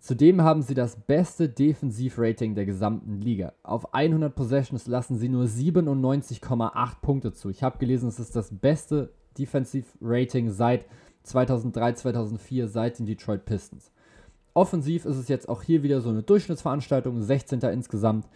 [0.00, 3.54] Zudem haben sie das beste Defensivrating der gesamten Liga.
[3.64, 7.50] Auf 100 Possessions lassen sie nur 97,8 Punkte zu.
[7.50, 10.84] Ich habe gelesen, es ist das beste Defensivrating seit
[11.24, 13.90] 2003, 2004, seit den Detroit Pistons.
[14.54, 17.60] Offensiv ist es jetzt auch hier wieder so eine Durchschnittsveranstaltung, 16.
[17.60, 18.26] insgesamt.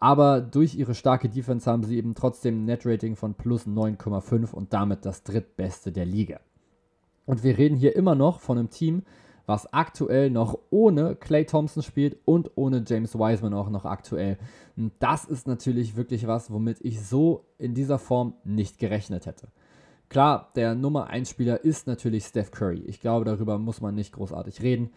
[0.00, 4.72] Aber durch ihre starke Defense haben sie eben trotzdem ein Net-Rating von plus 9,5 und
[4.72, 6.40] damit das drittbeste der Liga.
[7.26, 9.02] Und wir reden hier immer noch von einem Team,
[9.44, 14.38] was aktuell noch ohne Clay Thompson spielt und ohne James Wiseman auch noch aktuell.
[14.76, 19.48] Und das ist natürlich wirklich was, womit ich so in dieser Form nicht gerechnet hätte.
[20.08, 22.82] Klar, der Nummer 1 Spieler ist natürlich Steph Curry.
[22.86, 24.90] Ich glaube, darüber muss man nicht großartig reden.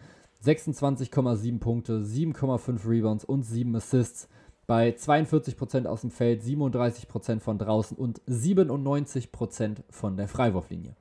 [0.44, 4.28] 26,7 Punkte, 7,5 Rebounds und 7 Assists
[4.66, 10.94] bei 42% aus dem Feld, 37% von draußen und 97% von der Freiwurflinie.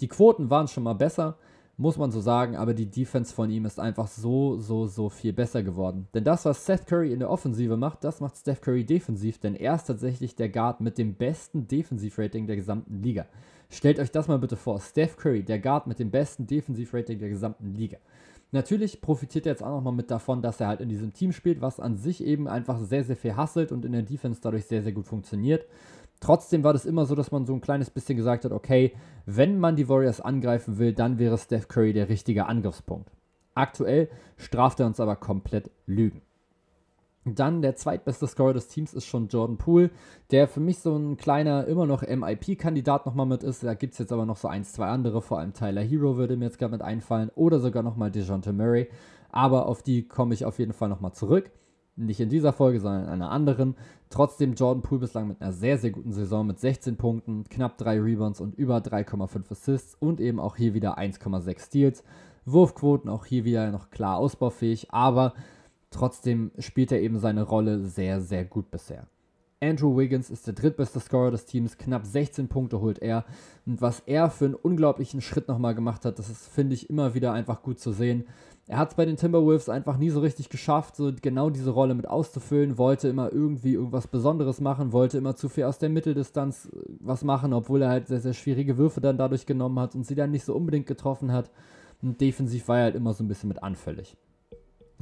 [0.00, 1.36] Die Quoten waren schon mal besser,
[1.80, 5.32] muss man so sagen, aber die Defense von ihm ist einfach so, so, so viel
[5.32, 6.08] besser geworden.
[6.12, 9.54] Denn das, was Seth Curry in der Offensive macht, das macht Steph Curry defensiv, denn
[9.54, 13.24] er ist tatsächlich der Guard mit dem besten Defensivrating der gesamten Liga.
[13.70, 17.30] Stellt euch das mal bitte vor, Steph Curry, der Guard mit dem besten Defensivrating der
[17.30, 17.96] gesamten Liga.
[18.52, 21.60] Natürlich profitiert er jetzt auch nochmal mit davon, dass er halt in diesem Team spielt,
[21.60, 24.82] was an sich eben einfach sehr, sehr viel hasselt und in der Defense dadurch sehr,
[24.82, 25.66] sehr gut funktioniert.
[26.20, 28.92] Trotzdem war das immer so, dass man so ein kleines bisschen gesagt hat, okay,
[29.24, 33.10] wenn man die Warriors angreifen will, dann wäre Steph Curry der richtige Angriffspunkt.
[33.54, 36.22] Aktuell straft er uns aber komplett Lügen.
[37.26, 39.90] Dann der zweitbeste Scorer des Teams ist schon Jordan Poole,
[40.30, 43.62] der für mich so ein kleiner, immer noch MIP-Kandidat nochmal mit ist.
[43.62, 46.38] Da gibt es jetzt aber noch so ein, zwei andere, vor allem Tyler Hero würde
[46.38, 48.88] mir jetzt gerade mit einfallen oder sogar nochmal DeJounte Murray.
[49.30, 51.50] Aber auf die komme ich auf jeden Fall nochmal zurück.
[51.94, 53.76] Nicht in dieser Folge, sondern in einer anderen.
[54.08, 58.00] Trotzdem Jordan Poole bislang mit einer sehr, sehr guten Saison mit 16 Punkten, knapp 3
[58.00, 62.02] Rebounds und über 3,5 Assists und eben auch hier wieder 1,6 Steals.
[62.46, 65.34] Wurfquoten auch hier wieder noch klar ausbaufähig, aber
[65.90, 69.06] Trotzdem spielt er eben seine Rolle sehr, sehr gut bisher.
[69.62, 73.26] Andrew Wiggins ist der drittbeste Scorer des Teams, knapp 16 Punkte holt er.
[73.66, 77.12] Und was er für einen unglaublichen Schritt nochmal gemacht hat, das ist, finde ich, immer
[77.12, 78.24] wieder einfach gut zu sehen.
[78.68, 81.94] Er hat es bei den Timberwolves einfach nie so richtig geschafft, so genau diese Rolle
[81.94, 86.70] mit auszufüllen, wollte immer irgendwie irgendwas Besonderes machen, wollte immer zu viel aus der Mitteldistanz
[86.72, 90.06] äh, was machen, obwohl er halt sehr, sehr schwierige Würfe dann dadurch genommen hat und
[90.06, 91.50] sie dann nicht so unbedingt getroffen hat.
[92.00, 94.16] Und defensiv war er halt immer so ein bisschen mit anfällig.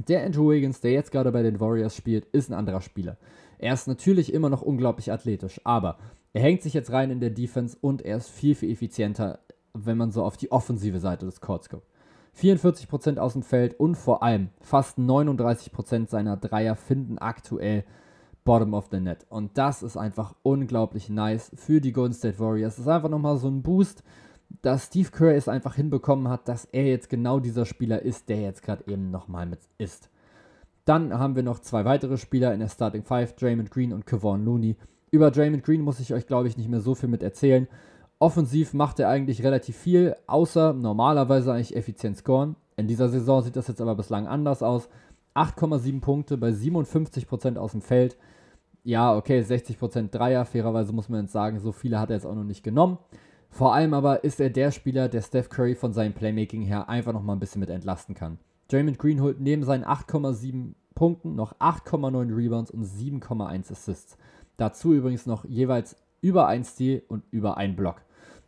[0.07, 3.17] Der Andrew Wiggins, der jetzt gerade bei den Warriors spielt, ist ein anderer Spieler.
[3.57, 5.97] Er ist natürlich immer noch unglaublich athletisch, aber
[6.31, 9.39] er hängt sich jetzt rein in der Defense und er ist viel, viel effizienter,
[9.73, 11.87] wenn man so auf die offensive Seite des Courts guckt.
[12.39, 17.83] 44% aus dem Feld und vor allem fast 39% seiner Dreier finden aktuell
[18.45, 19.25] Bottom of the Net.
[19.29, 22.77] Und das ist einfach unglaublich nice für die Golden State Warriors.
[22.77, 24.03] Das ist einfach nochmal so ein Boost
[24.61, 28.41] dass Steve Kerr es einfach hinbekommen hat, dass er jetzt genau dieser Spieler ist, der
[28.41, 30.09] jetzt gerade eben nochmal mit ist.
[30.85, 34.43] Dann haben wir noch zwei weitere Spieler in der Starting Five, Draymond Green und Kevon
[34.43, 34.75] Looney.
[35.11, 37.67] Über Draymond Green muss ich euch, glaube ich, nicht mehr so viel mit erzählen.
[38.17, 42.55] Offensiv macht er eigentlich relativ viel, außer normalerweise eigentlich effizient scoren.
[42.75, 44.89] In dieser Saison sieht das jetzt aber bislang anders aus.
[45.35, 48.17] 8,7 Punkte bei 57% aus dem Feld.
[48.83, 50.45] Ja, okay, 60% Dreier.
[50.45, 52.97] Fairerweise muss man jetzt sagen, so viele hat er jetzt auch noch nicht genommen.
[53.49, 57.13] Vor allem aber ist er der Spieler, der Steph Curry von seinem Playmaking her einfach
[57.13, 58.37] nochmal ein bisschen mit entlasten kann.
[58.69, 64.17] Draymond Green holt neben seinen 8,7 Punkten noch 8,9 Rebounds und 7,1 Assists.
[64.57, 68.01] Dazu übrigens noch jeweils über ein Steal und über ein Block.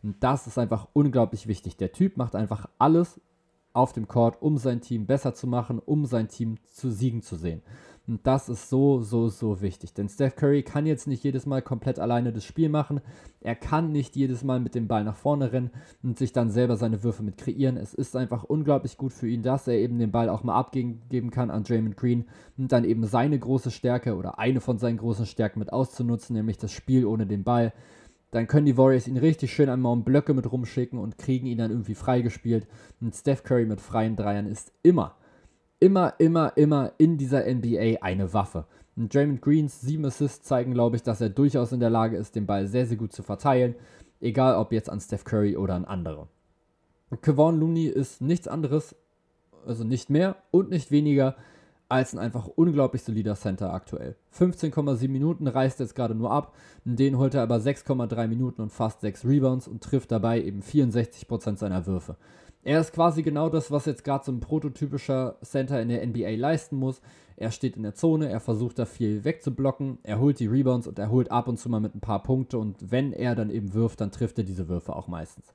[0.03, 1.77] Und das ist einfach unglaublich wichtig.
[1.77, 3.19] Der Typ macht einfach alles
[3.73, 7.35] auf dem Court, um sein Team besser zu machen, um sein Team zu siegen zu
[7.35, 7.61] sehen.
[8.07, 9.93] Und das ist so, so, so wichtig.
[9.93, 12.99] Denn Steph Curry kann jetzt nicht jedes Mal komplett alleine das Spiel machen.
[13.41, 15.69] Er kann nicht jedes Mal mit dem Ball nach vorne rennen
[16.01, 17.77] und sich dann selber seine Würfe mit kreieren.
[17.77, 21.29] Es ist einfach unglaublich gut für ihn, dass er eben den Ball auch mal abgeben
[21.29, 22.25] kann an Draymond Green
[22.57, 26.57] und dann eben seine große Stärke oder eine von seinen großen Stärken mit auszunutzen, nämlich
[26.57, 27.71] das Spiel ohne den Ball
[28.31, 31.57] dann können die Warriors ihn richtig schön einmal um Blöcke mit rumschicken und kriegen ihn
[31.57, 32.65] dann irgendwie freigespielt.
[33.01, 35.15] Und Steph Curry mit freien Dreiern ist immer,
[35.79, 38.65] immer, immer, immer in dieser NBA eine Waffe.
[38.95, 42.35] Und Draymond Greens sieben Assists zeigen, glaube ich, dass er durchaus in der Lage ist,
[42.35, 43.75] den Ball sehr, sehr gut zu verteilen.
[44.21, 46.27] Egal ob jetzt an Steph Curry oder an andere.
[47.21, 48.95] Kevon Looney ist nichts anderes,
[49.65, 51.35] also nicht mehr und nicht weniger
[51.91, 54.15] als ein einfach unglaublich solider Center aktuell.
[54.37, 58.71] 15,7 Minuten reißt jetzt gerade nur ab, in denen holt er aber 6,3 Minuten und
[58.71, 62.15] fast 6 Rebounds und trifft dabei eben 64% seiner Würfe.
[62.63, 66.35] Er ist quasi genau das, was jetzt gerade so ein prototypischer Center in der NBA
[66.37, 67.01] leisten muss.
[67.35, 70.99] Er steht in der Zone, er versucht da viel wegzublocken, er holt die Rebounds und
[70.99, 73.73] er holt ab und zu mal mit ein paar Punkte und wenn er dann eben
[73.73, 75.51] wirft, dann trifft er diese Würfe auch meistens.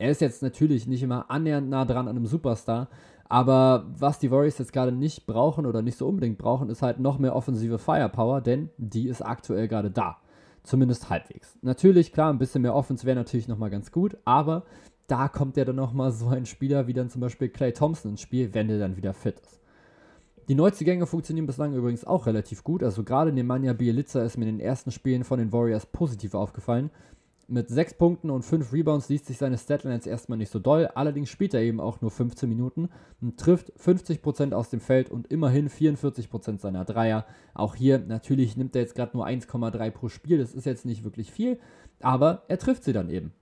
[0.00, 2.88] Er ist jetzt natürlich nicht immer annähernd nah dran an einem Superstar,
[3.28, 7.00] aber was die Warriors jetzt gerade nicht brauchen oder nicht so unbedingt brauchen, ist halt
[7.00, 10.16] noch mehr offensive Firepower, denn die ist aktuell gerade da.
[10.62, 11.58] Zumindest halbwegs.
[11.60, 14.64] Natürlich, klar, ein bisschen mehr Offense wäre natürlich nochmal ganz gut, aber
[15.06, 18.22] da kommt ja dann nochmal so ein Spieler wie dann zum Beispiel Clay Thompson ins
[18.22, 19.60] Spiel, wenn der dann wieder fit ist.
[20.48, 22.82] Die Neuzugänge funktionieren bislang übrigens auch relativ gut.
[22.82, 26.88] Also gerade Nemanja Bielica ist mir in den ersten Spielen von den Warriors positiv aufgefallen.
[27.52, 31.30] Mit 6 Punkten und 5 Rebounds liest sich seine Statline erstmal nicht so doll, allerdings
[31.30, 35.68] spielt er eben auch nur 15 Minuten und trifft 50% aus dem Feld und immerhin
[35.68, 37.26] 44% seiner Dreier.
[37.52, 41.02] Auch hier natürlich nimmt er jetzt gerade nur 1,3 pro Spiel, das ist jetzt nicht
[41.02, 41.58] wirklich viel,
[42.00, 43.32] aber er trifft sie dann eben.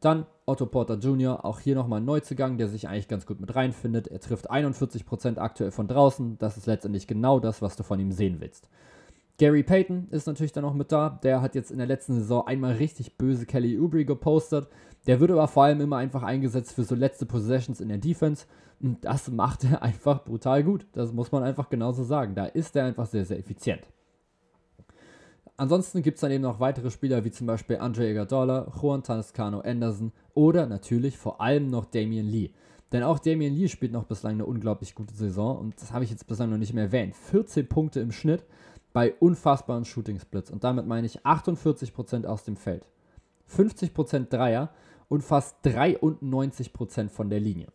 [0.00, 3.54] Dann Otto Porter Jr., auch hier nochmal ein Neuzugang, der sich eigentlich ganz gut mit
[3.54, 4.08] reinfindet.
[4.08, 8.10] Er trifft 41% aktuell von draußen, das ist letztendlich genau das, was du von ihm
[8.10, 8.70] sehen willst.
[9.40, 11.18] Gary Payton ist natürlich dann noch mit da.
[11.22, 14.68] Der hat jetzt in der letzten Saison einmal richtig böse Kelly Oubre gepostet.
[15.06, 18.44] Der wird aber vor allem immer einfach eingesetzt für so letzte Possessions in der Defense.
[18.82, 20.86] Und das macht er einfach brutal gut.
[20.92, 22.34] Das muss man einfach genauso sagen.
[22.34, 23.80] Da ist er einfach sehr, sehr effizient.
[25.56, 29.60] Ansonsten gibt es dann eben noch weitere Spieler wie zum Beispiel Andre Iguodala, Juan Toscano
[29.60, 32.50] Anderson oder natürlich vor allem noch Damian Lee.
[32.92, 36.10] Denn auch Damian Lee spielt noch bislang eine unglaublich gute Saison und das habe ich
[36.10, 37.14] jetzt bislang noch nicht mehr erwähnt.
[37.14, 38.44] 14 Punkte im Schnitt
[38.92, 40.50] bei unfassbaren Shooting Splits.
[40.50, 42.86] Und damit meine ich 48% aus dem Feld,
[43.48, 44.70] 50% Dreier
[45.08, 47.68] und fast 93% von der Linie.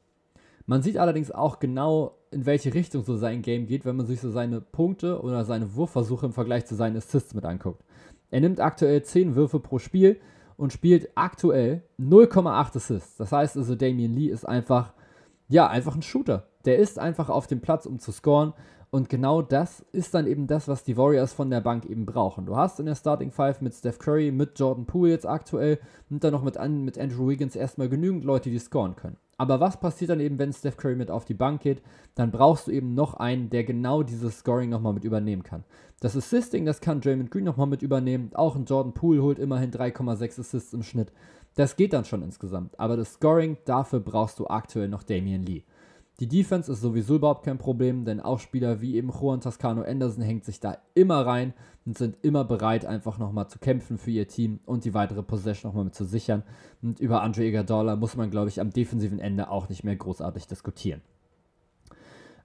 [0.65, 4.19] Man sieht allerdings auch genau, in welche Richtung so sein Game geht, wenn man sich
[4.19, 7.83] so seine Punkte oder seine Wurfversuche im Vergleich zu seinen Assists mit anguckt.
[8.31, 10.19] Er nimmt aktuell 10 Würfe pro Spiel
[10.57, 13.17] und spielt aktuell 0,8 Assists.
[13.17, 14.93] Das heißt also, Damian Lee ist einfach,
[15.47, 16.47] ja, einfach ein Shooter.
[16.65, 18.53] Der ist einfach auf dem Platz, um zu scoren.
[18.95, 22.45] Und genau das ist dann eben das, was die Warriors von der Bank eben brauchen.
[22.45, 25.79] Du hast in der Starting Five mit Steph Curry, mit Jordan Poole jetzt aktuell
[26.09, 29.17] und dann noch mit, mit Andrew Wiggins erstmal genügend Leute, die scoren können.
[29.35, 31.81] Aber was passiert dann eben, wenn Steph Curry mit auf die Bank geht?
[32.15, 35.65] Dann brauchst du eben noch einen, der genau dieses Scoring nochmal mit übernehmen kann.
[35.99, 38.31] Das Assisting, das kann Draymond Green nochmal mit übernehmen.
[38.33, 41.11] Auch ein Jordan Poole holt immerhin 3,6 Assists im Schnitt.
[41.55, 42.79] Das geht dann schon insgesamt.
[42.79, 45.63] Aber das Scoring, dafür brauchst du aktuell noch Damian Lee.
[46.21, 50.23] Die Defense ist sowieso überhaupt kein Problem, denn auch Spieler wie eben Juan Toscano Anderson
[50.23, 51.53] hängt sich da immer rein
[51.85, 55.69] und sind immer bereit, einfach nochmal zu kämpfen für ihr Team und die weitere Possession
[55.69, 56.43] nochmal mit zu sichern.
[56.81, 60.47] Und über Andre Iguodala muss man, glaube ich, am defensiven Ende auch nicht mehr großartig
[60.47, 61.01] diskutieren.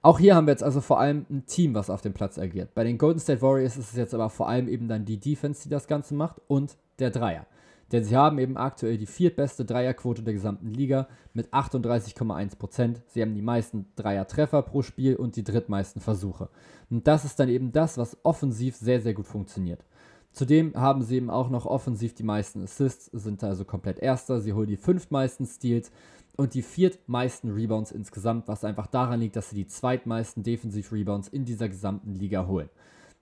[0.03, 2.75] Auch hier haben wir jetzt also vor allem ein Team, was auf dem Platz agiert.
[2.75, 5.63] Bei den Golden State Warriors ist es jetzt aber vor allem eben dann die Defense,
[5.63, 7.47] die das Ganze macht und der Dreier.
[7.93, 12.97] Denn sie haben eben aktuell die viertbeste Dreierquote der gesamten Liga mit 38,1%.
[13.07, 16.49] Sie haben die meisten Dreiertreffer pro Spiel und die drittmeisten Versuche.
[16.89, 19.85] Und das ist dann eben das, was offensiv sehr, sehr gut funktioniert.
[20.33, 24.41] Zudem haben sie eben auch noch offensiv die meisten Assists, sind also komplett Erster.
[24.41, 25.91] Sie holen die fünftmeisten Steals
[26.37, 31.45] und die viertmeisten Rebounds insgesamt, was einfach daran liegt, dass sie die zweitmeisten Defensiv-Rebounds in
[31.45, 32.71] dieser gesamten Liga holen.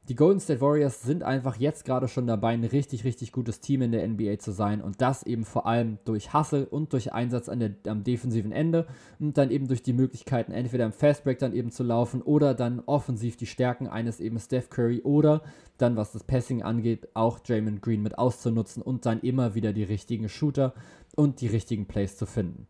[0.08, 3.82] Die Golden State Warriors sind einfach jetzt gerade schon dabei, ein richtig, richtig gutes Team
[3.82, 7.50] in der NBA zu sein und das eben vor allem durch Hustle und durch Einsatz
[7.50, 8.86] an der, am defensiven Ende
[9.20, 12.80] und dann eben durch die Möglichkeiten, entweder im Fastbreak dann eben zu laufen oder dann
[12.86, 15.42] offensiv die Stärken eines eben Steph Curry oder
[15.76, 19.84] dann, was das Passing angeht, auch Draymond Green mit auszunutzen und dann immer wieder die
[19.84, 20.72] richtigen Shooter
[21.16, 22.66] und die richtigen Plays zu finden.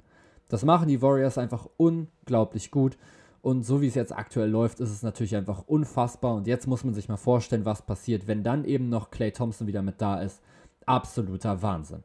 [0.49, 2.99] Das machen die Warriors einfach unglaublich gut
[3.41, 6.35] und so wie es jetzt aktuell läuft, ist es natürlich einfach unfassbar.
[6.35, 9.67] Und jetzt muss man sich mal vorstellen, was passiert, wenn dann eben noch Clay Thompson
[9.67, 10.41] wieder mit da ist.
[10.87, 12.03] Absoluter Wahnsinn.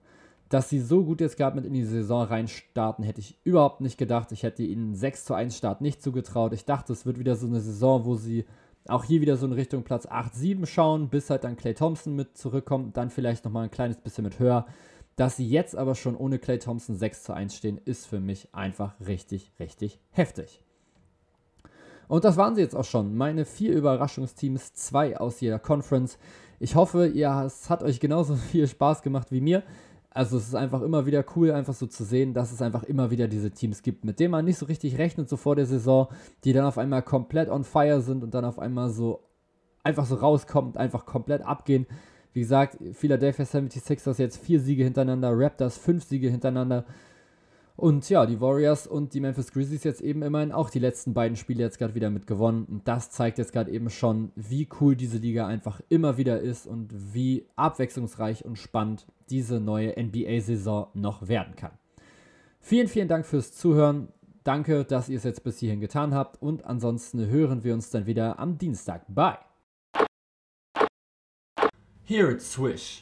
[0.49, 3.97] Dass sie so gut jetzt gerade mit in die Saison reinstarten, hätte ich überhaupt nicht
[3.97, 4.31] gedacht.
[4.31, 6.53] Ich hätte ihnen einen 6 zu 1 Start nicht zugetraut.
[6.53, 8.45] Ich dachte, es wird wieder so eine Saison, wo sie
[8.87, 12.15] auch hier wieder so in Richtung Platz 8, 7 schauen, bis halt dann Clay Thompson
[12.15, 14.67] mit zurückkommt, dann vielleicht nochmal ein kleines bisschen mit höher.
[15.15, 18.53] Dass sie jetzt aber schon ohne Clay Thompson 6 zu 1 stehen, ist für mich
[18.53, 20.62] einfach richtig, richtig heftig.
[22.13, 23.15] Und das waren sie jetzt auch schon.
[23.15, 26.19] Meine vier Überraschungsteams, zwei aus jeder Conference.
[26.59, 29.63] Ich hoffe, ihr, es hat euch genauso viel Spaß gemacht wie mir.
[30.11, 33.09] Also es ist einfach immer wieder cool, einfach so zu sehen, dass es einfach immer
[33.09, 36.07] wieder diese Teams gibt, mit denen man nicht so richtig rechnet, so vor der Saison,
[36.43, 39.21] die dann auf einmal komplett on fire sind und dann auf einmal so
[39.81, 41.87] einfach so rauskommen und einfach komplett abgehen.
[42.31, 46.85] Wie gesagt, Philadelphia 76ers jetzt vier Siege hintereinander, Raptors fünf Siege hintereinander.
[47.75, 51.35] Und ja, die Warriors und die Memphis Grizzlies jetzt eben immerhin auch die letzten beiden
[51.35, 52.65] Spiele jetzt gerade wieder mit gewonnen.
[52.65, 56.67] Und das zeigt jetzt gerade eben schon, wie cool diese Liga einfach immer wieder ist
[56.67, 61.71] und wie abwechslungsreich und spannend diese neue NBA-Saison noch werden kann.
[62.59, 64.09] Vielen, vielen Dank fürs Zuhören.
[64.43, 66.41] Danke, dass ihr es jetzt bis hierhin getan habt.
[66.41, 69.03] Und ansonsten hören wir uns dann wieder am Dienstag.
[69.07, 69.39] Bye.
[72.05, 73.01] Here it's Swish.